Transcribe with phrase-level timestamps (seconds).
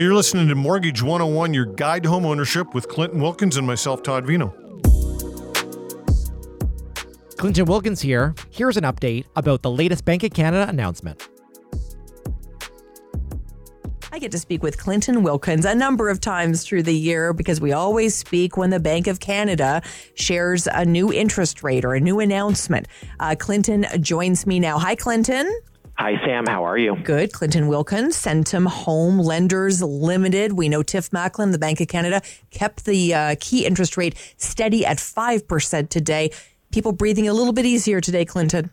[0.00, 4.02] You're listening to Mortgage 101, your guide to home ownership with Clinton Wilkins and myself,
[4.02, 4.48] Todd Vino.
[7.36, 8.34] Clinton Wilkins here.
[8.50, 11.28] Here's an update about the latest Bank of Canada announcement.
[14.10, 17.60] I get to speak with Clinton Wilkins a number of times through the year because
[17.60, 19.80] we always speak when the Bank of Canada
[20.14, 22.88] shares a new interest rate or a new announcement.
[23.20, 24.76] Uh, Clinton joins me now.
[24.76, 25.48] Hi, Clinton.
[25.96, 26.44] Hi, Sam.
[26.46, 26.96] How are you?
[26.96, 27.32] Good.
[27.32, 30.54] Clinton Wilkins, Centum Home Lenders Limited.
[30.54, 32.20] We know Tiff Macklem, the Bank of Canada,
[32.50, 36.32] kept the uh, key interest rate steady at 5% today.
[36.72, 38.70] People breathing a little bit easier today, Clinton.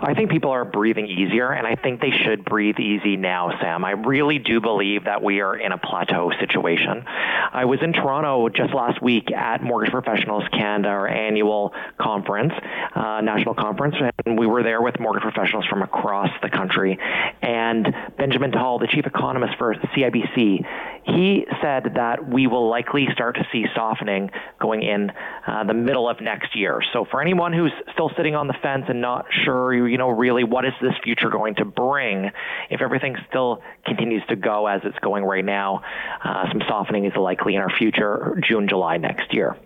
[0.00, 3.84] I think people are breathing easier, and I think they should breathe easy now, Sam.
[3.84, 7.04] I really do believe that we are in a plateau situation.
[7.06, 12.52] I was in Toronto just last week at Mortgage Professionals Canada, our annual conference,
[12.94, 13.94] uh, national conference,
[14.26, 16.98] and we were there with mortgage professionals from across the country.
[17.42, 20.64] And Benjamin Tal, the chief economist for CIBC,
[21.06, 25.10] he said that we will likely start to see softening going in
[25.46, 26.80] uh, the middle of next year.
[26.92, 30.44] So for anyone who's still sitting on the fence and not sure, you know, really
[30.44, 32.30] what is this future going to bring,
[32.70, 35.82] if everything still continues to go as it's going right now,
[36.24, 39.56] uh, some softening is likely in our future, June, July next year.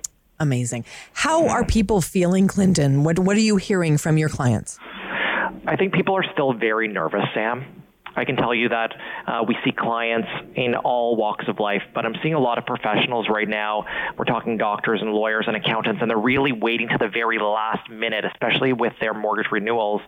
[0.40, 0.84] Amazing.
[1.14, 3.02] How are people feeling, Clinton?
[3.02, 4.78] What What are you hearing from your clients?
[5.66, 7.77] I think people are still very nervous, Sam.
[8.18, 8.94] I can tell you that
[9.26, 12.66] uh, we see clients in all walks of life, but I'm seeing a lot of
[12.66, 13.86] professionals right now.
[14.16, 17.88] We're talking doctors and lawyers and accountants, and they're really waiting to the very last
[17.88, 20.02] minute, especially with their mortgage renewals,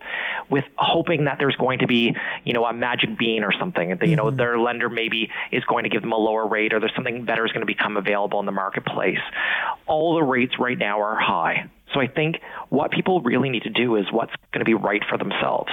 [0.49, 3.97] with hoping that there's going to be, you know, a magic bean or something.
[3.97, 4.37] That, you know, mm-hmm.
[4.37, 7.45] their lender maybe is going to give them a lower rate, or there's something better
[7.45, 9.19] is going to become available in the marketplace.
[9.87, 11.69] All the rates right now are high.
[11.93, 12.37] So I think
[12.69, 15.71] what people really need to do is what's going to be right for themselves.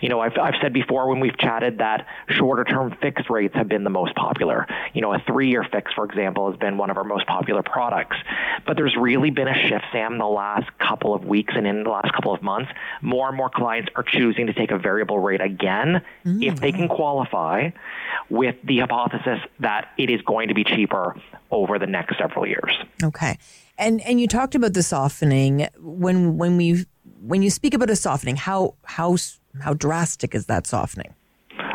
[0.00, 3.68] You know, I've, I've said before when we've chatted that shorter term fixed rates have
[3.68, 4.66] been the most popular.
[4.94, 7.62] You know, a three year fix, for example, has been one of our most popular
[7.62, 8.16] products.
[8.66, 11.84] But there's really been a shift, Sam, in the last couple of weeks and in
[11.84, 12.70] the last couple of months.
[13.02, 16.42] More and more clients are choosing to take a variable rate again mm-hmm.
[16.42, 17.70] if they can qualify
[18.30, 21.16] with the hypothesis that it is going to be cheaper
[21.50, 22.76] over the next several years.
[23.02, 23.38] Okay.
[23.78, 26.84] And and you talked about the softening when when we
[27.20, 29.16] when you speak about a softening, how how
[29.60, 31.14] how drastic is that softening?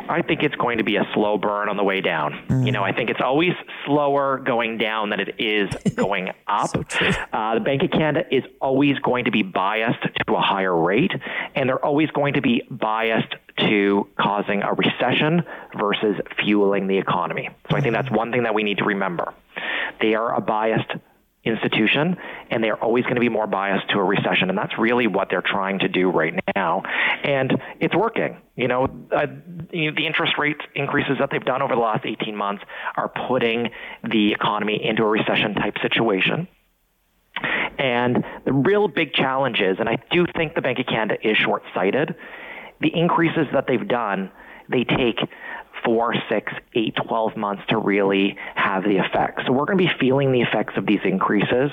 [0.09, 2.34] I think it's going to be a slow burn on the way down.
[2.47, 2.66] Mm.
[2.66, 3.53] You know, I think it's always
[3.86, 6.69] slower going down than it is going up.
[6.69, 10.75] so uh, the Bank of Canada is always going to be biased to a higher
[10.75, 11.12] rate,
[11.56, 15.44] and they're always going to be biased to causing a recession
[15.78, 17.50] versus fueling the economy.
[17.70, 19.34] So I think that's one thing that we need to remember.
[20.02, 20.91] They are a biased
[21.43, 22.17] institution,
[22.49, 24.49] and they're always going to be more biased to a recession.
[24.49, 26.83] And that's really what they're trying to do right now.
[27.23, 28.37] And it's working.
[28.55, 29.27] You know, uh,
[29.71, 32.63] the interest rate increases that they've done over the last 18 months
[32.95, 33.69] are putting
[34.03, 36.47] the economy into a recession type situation.
[37.77, 41.35] And the real big challenge is, and I do think the Bank of Canada is
[41.37, 42.15] short sighted,
[42.79, 44.31] the increases that they've done,
[44.69, 45.19] they take
[45.83, 49.41] four, six, eight, 12 months to really have the effect.
[49.45, 51.71] So we're going to be feeling the effects of these increases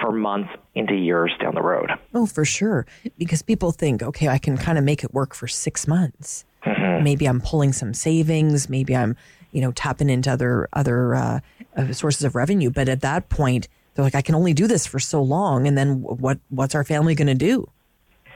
[0.00, 1.90] for months into years down the road.
[2.14, 2.86] Oh, for sure.
[3.18, 6.44] Because people think, okay, I can kind of make it work for six months.
[6.64, 7.04] Mm-hmm.
[7.04, 8.68] Maybe I'm pulling some savings.
[8.68, 9.16] Maybe I'm,
[9.52, 11.40] you know, tapping into other other uh,
[11.76, 12.70] uh, sources of revenue.
[12.70, 15.76] But at that point, they're like, I can only do this for so long, and
[15.76, 16.38] then what?
[16.50, 17.68] What's our family going to do?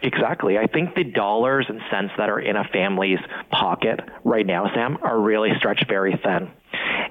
[0.03, 0.59] Exactly.
[0.59, 4.99] I think the dollars and cents that are in a family's pocket right now, Sam,
[5.03, 6.51] are really stretched very thin.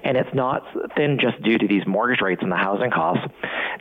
[0.04, 0.64] And it's not
[0.96, 3.26] thin just due to these mortgage rates and the housing costs.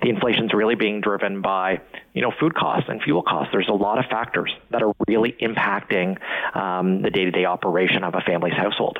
[0.02, 1.80] The inflation's really being driven by,
[2.14, 3.50] you know, food costs and fuel costs.
[3.52, 6.16] There's a lot of factors that are really impacting
[6.56, 8.98] um, the day-to-day operation of a family's household.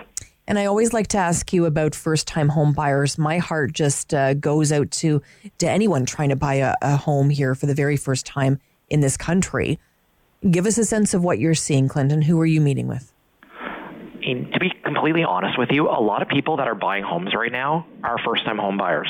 [0.49, 3.17] And I always like to ask you about first time home buyers.
[3.17, 5.23] My heart just uh, goes out to,
[5.59, 8.59] to anyone trying to buy a, a home here for the very first time
[8.91, 9.79] in this country.
[10.51, 12.23] Give us a sense of what you're seeing, Clinton.
[12.23, 13.13] Who are you meeting with?
[14.23, 17.51] to be completely honest with you, a lot of people that are buying homes right
[17.51, 19.09] now are first time home buyers.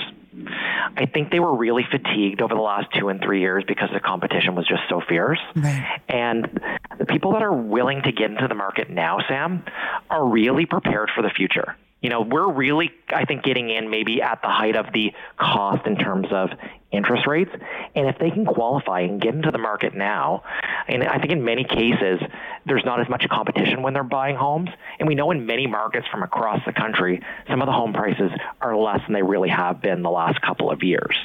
[0.97, 4.01] I think they were really fatigued over the last two and three years because the
[4.01, 5.39] competition was just so fierce.
[5.55, 6.01] Right.
[6.09, 6.61] And
[6.99, 9.65] the people that are willing to get into the market now, Sam,
[10.09, 14.21] are really prepared for the future you know, we're really, I think, getting in maybe
[14.21, 16.51] at the height of the cost in terms of
[16.93, 17.51] interest rates.
[17.95, 20.45] And if they can qualify and get into the market now,
[20.89, 22.21] and I think in many cases,
[22.67, 24.71] there's not as much competition when they're buying homes.
[24.99, 28.31] And we know in many markets from across the country, some of the home prices
[28.61, 31.17] are less than they really have been the last couple of years.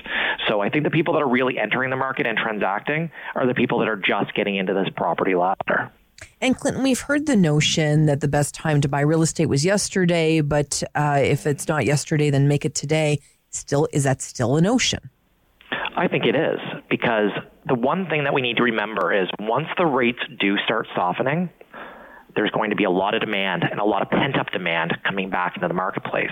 [0.48, 3.54] So I think the people that are really entering the market and transacting are the
[3.54, 5.92] people that are just getting into this property ladder.
[6.42, 9.66] And Clinton, we've heard the notion that the best time to buy real estate was
[9.66, 13.20] yesterday, but uh, if it's not yesterday, then make it today.
[13.50, 15.00] Still, is that still a notion?
[15.98, 16.60] I think it is
[16.92, 17.32] because
[17.66, 21.50] the one thing that we need to remember is once the rates do start softening,
[22.36, 24.96] there's going to be a lot of demand and a lot of pent up demand
[25.04, 26.30] coming back into the marketplace.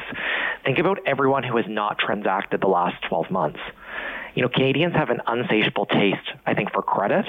[0.63, 3.59] Think about everyone who has not transacted the last 12 months.
[4.35, 7.25] You know, Canadians have an unsatiable taste, I think, for credit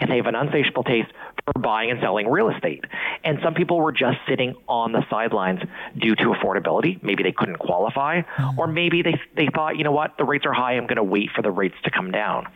[0.00, 1.10] and they have an unsatiable taste
[1.44, 2.84] for buying and selling real estate.
[3.22, 5.60] And some people were just sitting on the sidelines
[5.98, 7.02] due to affordability.
[7.02, 8.58] Maybe they couldn't qualify, mm-hmm.
[8.58, 11.04] or maybe they, they thought, you know what, the rates are high, I'm going to
[11.04, 12.46] wait for the rates to come down.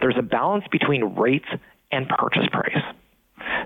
[0.00, 1.48] There's a balance between rates
[1.90, 2.82] and purchase price.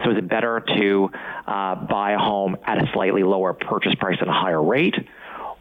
[0.04, 1.10] So is it better to
[1.46, 4.94] uh, buy a home at a slightly lower purchase price and a higher rate,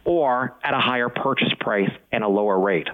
[0.04, 2.88] or at a higher purchase price and a lower rate?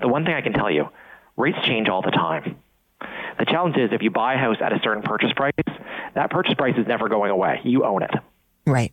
[0.00, 0.88] The one thing I can tell you,
[1.36, 2.56] rates change all the time.
[3.38, 5.52] The challenge is if you buy a house at a certain purchase price,
[6.14, 7.60] that purchase price is never going away.
[7.64, 8.10] You own it.
[8.66, 8.92] Right.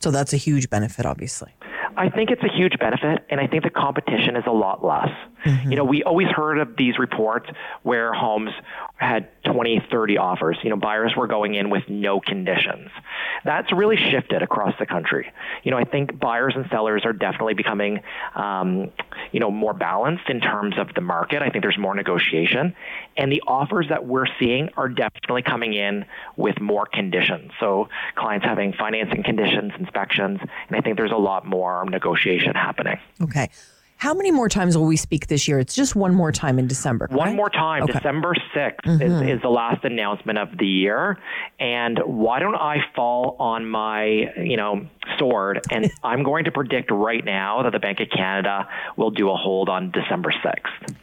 [0.00, 1.54] So that's a huge benefit, obviously.
[1.96, 5.10] I think it's a huge benefit, and I think the competition is a lot less.
[5.44, 5.70] Mm-hmm.
[5.70, 7.48] You know, we always heard of these reports
[7.82, 8.50] where homes
[8.96, 10.58] had 20, 30 offers.
[10.62, 12.90] You know, buyers were going in with no conditions.
[13.44, 15.32] That's really shifted across the country.
[15.62, 18.00] You know, I think buyers and sellers are definitely becoming,
[18.34, 18.90] um,
[19.32, 21.42] you know, more balanced in terms of the market.
[21.42, 22.74] I think there's more negotiation,
[23.16, 26.04] and the offers that we're seeing are definitely coming in
[26.36, 27.52] with more conditions.
[27.58, 32.98] So clients having financing conditions, inspections, and I think there's a lot more negotiation happening.
[33.22, 33.48] Okay.
[34.00, 35.58] How many more times will we speak this year?
[35.58, 37.06] It's just one more time in December.
[37.10, 37.82] One more time.
[37.82, 37.92] Okay.
[37.92, 39.02] December 6th mm-hmm.
[39.02, 41.18] is, is the last announcement of the year.
[41.58, 44.88] And why don't I fall on my, you know,
[45.18, 48.66] sword and I'm going to predict right now that the Bank of Canada
[48.96, 50.96] will do a hold on December 6th.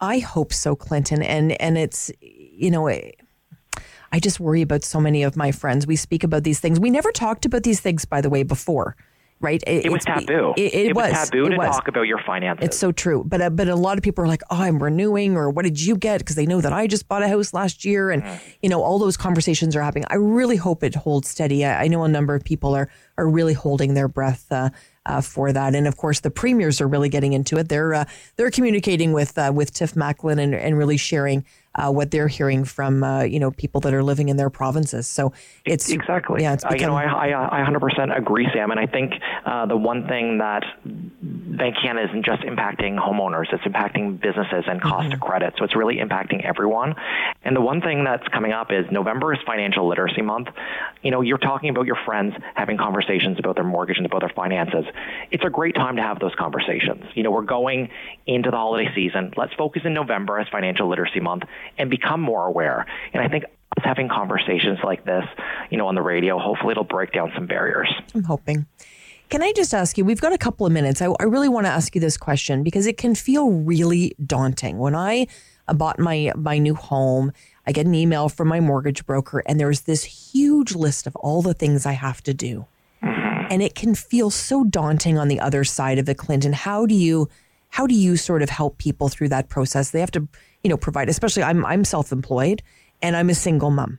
[0.00, 1.22] I hope so, Clinton.
[1.22, 3.12] And and it's you know, I
[4.18, 5.86] just worry about so many of my friends.
[5.86, 6.80] We speak about these things.
[6.80, 8.96] We never talked about these things by the way before
[9.40, 9.62] right?
[9.66, 10.54] It, it was taboo.
[10.56, 11.68] It, it, it was, was, taboo to was.
[11.68, 12.66] talk about your finances.
[12.66, 13.24] It's so true.
[13.26, 15.80] But uh, but a lot of people are like, oh, I'm renewing, or what did
[15.80, 16.18] you get?
[16.18, 18.40] Because they know that I just bought a house last year, and mm.
[18.62, 20.04] you know all those conversations are happening.
[20.08, 21.64] I really hope it holds steady.
[21.64, 24.46] I, I know a number of people are are really holding their breath.
[24.50, 24.70] Uh,
[25.06, 25.74] uh, for that.
[25.74, 27.68] And of course, the premiers are really getting into it.
[27.68, 28.04] They're uh,
[28.36, 31.44] they're communicating with uh, with Tiff Macklem and, and really sharing
[31.74, 35.06] uh, what they're hearing from uh, you know people that are living in their provinces.
[35.06, 35.32] So
[35.64, 36.54] it's exactly yeah.
[36.54, 39.14] It's become, uh, you know I, I, I 100% agree, Sam, and I think
[39.46, 44.80] uh, the one thing that Bank Canada isn't just impacting homeowners; it's impacting businesses and
[44.82, 45.14] cost mm-hmm.
[45.14, 45.54] of credit.
[45.58, 46.94] So it's really impacting everyone.
[47.44, 50.48] And the one thing that's coming up is November is Financial Literacy Month.
[51.02, 54.32] You know, you're talking about your friends having conversations about their mortgage and about their
[54.34, 54.84] finances.
[55.30, 57.04] It's a great time to have those conversations.
[57.14, 57.90] You know, we're going
[58.26, 59.32] into the holiday season.
[59.36, 61.44] Let's focus in November as Financial Literacy Month
[61.78, 62.86] and become more aware.
[63.12, 65.24] And I think us having conversations like this,
[65.70, 67.92] you know, on the radio, hopefully it'll break down some barriers.
[68.14, 68.66] I'm hoping.
[69.28, 70.04] Can I just ask you?
[70.04, 71.00] We've got a couple of minutes.
[71.00, 74.78] I, I really want to ask you this question because it can feel really daunting.
[74.78, 75.28] When I
[75.72, 77.32] bought my my new home,
[77.64, 80.02] I get an email from my mortgage broker, and there's this
[80.32, 82.66] huge list of all the things I have to do,
[83.02, 83.46] mm-hmm.
[83.50, 86.52] and it can feel so daunting on the other side of the Clinton.
[86.52, 87.28] How do you
[87.70, 89.90] how do you sort of help people through that process?
[89.90, 90.28] They have to
[90.62, 92.62] you know, provide, especially I'm, I'm self-employed
[93.02, 93.98] and I'm a single mom.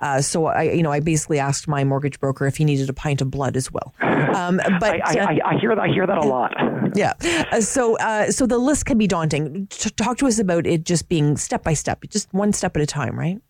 [0.00, 2.92] Uh, so I, you know, I basically asked my mortgage broker if he needed a
[2.92, 3.94] pint of blood as well.
[4.02, 6.54] Um, but I, I, uh, I, hear that I hear that a lot.
[6.96, 7.14] Yeah.
[7.50, 9.66] Uh, so uh, so the list can be daunting.
[9.68, 12.86] talk to us about it just being step by step, just one step at a
[12.86, 13.40] time, right?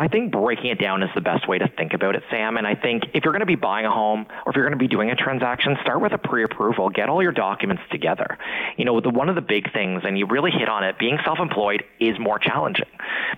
[0.00, 2.56] I think breaking it down is the best way to think about it, Sam.
[2.56, 4.78] And I think if you're going to be buying a home or if you're going
[4.78, 6.88] to be doing a transaction, start with a pre-approval.
[6.88, 8.38] Get all your documents together.
[8.78, 11.18] You know, the, one of the big things, and you really hit on it, being
[11.22, 12.88] self-employed is more challenging.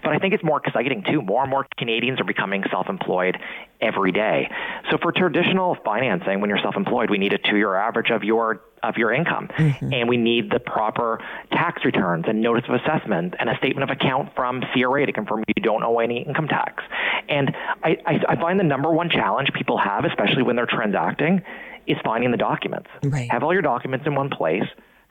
[0.04, 1.20] But I think it's more exciting too.
[1.20, 3.38] More and more Canadians are becoming self-employed
[3.80, 4.48] every day.
[4.92, 8.96] So for traditional financing, when you're self-employed, we need a two-year average of your of
[8.96, 9.48] your income.
[9.56, 9.92] Mm-hmm.
[9.92, 11.20] And we need the proper
[11.50, 15.44] tax returns and notice of assessment and a statement of account from CRA to confirm
[15.46, 16.82] you don't owe any income tax.
[17.28, 21.42] And I, I, I find the number one challenge people have, especially when they're transacting,
[21.86, 22.88] is finding the documents.
[23.02, 23.30] Right.
[23.30, 24.64] Have all your documents in one place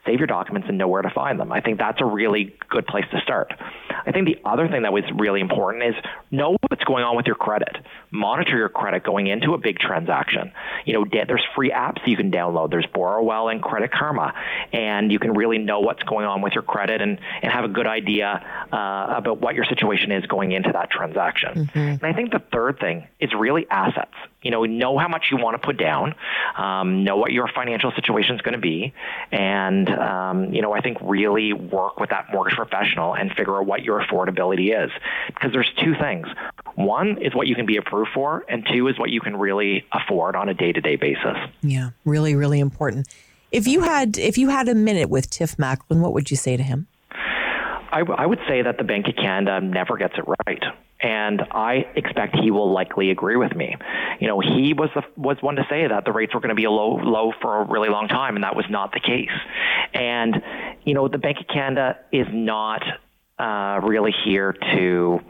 [0.04, 1.52] save your documents and know where to find them.
[1.52, 3.52] I think that's a really good place to start.
[4.04, 5.94] I think the other thing that was really important is
[6.30, 7.76] know what's going on with your credit.
[8.10, 10.52] Monitor your credit going into a big transaction.
[10.84, 12.70] You know, there's free apps you can download.
[12.70, 14.34] There's Borrowell and Credit Karma,
[14.72, 17.68] and you can really know what's going on with your credit and, and have a
[17.68, 21.66] good idea uh, about what your situation is going into that transaction.
[21.66, 21.78] Mm-hmm.
[21.78, 25.36] And I think the third thing is really assets you know, know how much you
[25.36, 26.14] want to put down,
[26.56, 28.92] um, know what your financial situation is going to be,
[29.30, 33.66] and um, you know, I think really work with that mortgage professional and figure out
[33.66, 34.90] what your affordability is.
[35.28, 36.26] Because there's two things:
[36.74, 39.84] one is what you can be approved for, and two is what you can really
[39.92, 41.36] afford on a day-to-day basis.
[41.62, 43.08] Yeah, really, really important.
[43.50, 46.56] If you had if you had a minute with Tiff Macklem, what would you say
[46.56, 46.86] to him?
[47.92, 50.62] I, w- I would say that the Bank of Canada never gets it right.
[51.02, 53.74] And I expect he will likely agree with me.
[54.20, 56.54] You know, he was the, was one to say that the rates were going to
[56.54, 59.36] be low low for a really long time, and that was not the case.
[59.92, 60.40] And
[60.84, 62.82] you know, the Bank of Canada is not
[63.38, 65.20] uh, really here to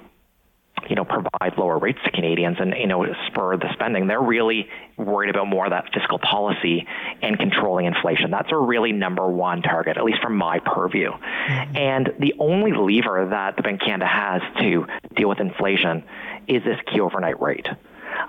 [0.89, 4.07] you know, provide lower rates to Canadians and, you know, spur the spending.
[4.07, 6.87] They're really worried about more of that fiscal policy
[7.23, 8.31] and controlling inflation.
[8.31, 11.11] That's a really number one target, at least from my purview.
[11.11, 11.77] Mm-hmm.
[11.77, 14.87] And the only lever that the Bank of Canada has to
[15.17, 16.05] deal with inflation
[16.47, 17.67] is this key overnight rate.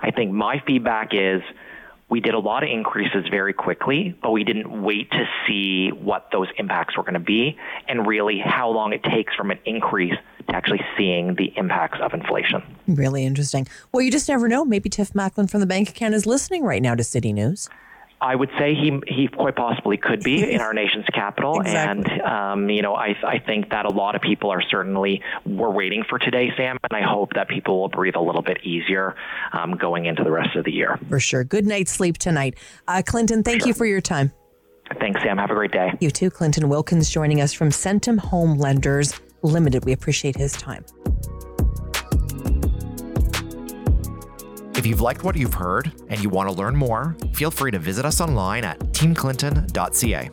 [0.02, 1.42] I think my feedback is
[2.08, 6.28] we did a lot of increases very quickly, but we didn't wait to see what
[6.32, 7.56] those impacts were going to be
[7.88, 10.14] and really how long it takes from an increase
[10.46, 12.62] to actually seeing the impacts of inflation.
[12.86, 13.66] Really interesting.
[13.92, 14.64] Well, you just never know.
[14.64, 17.68] Maybe Tiff Macklem from the Bank of Canada is listening right now to City News.
[18.20, 22.10] I would say he he quite possibly could be in our nation's capital, exactly.
[22.10, 25.70] and um, you know I I think that a lot of people are certainly were
[25.70, 29.14] waiting for today, Sam, and I hope that people will breathe a little bit easier
[29.52, 30.98] um, going into the rest of the year.
[31.08, 31.44] For sure.
[31.44, 32.56] Good night's sleep tonight,
[32.88, 33.42] uh, Clinton.
[33.42, 33.68] Thank sure.
[33.68, 34.32] you for your time.
[35.00, 35.38] Thanks, Sam.
[35.38, 35.92] Have a great day.
[36.00, 39.84] You too, Clinton Wilkins, joining us from Centum Home Lenders Limited.
[39.84, 40.84] We appreciate his time.
[44.84, 47.78] If you've liked what you've heard and you want to learn more, feel free to
[47.78, 50.28] visit us online at teamclinton.ca.